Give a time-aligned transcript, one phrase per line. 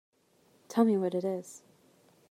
[0.67, 1.61] Tell me what it is.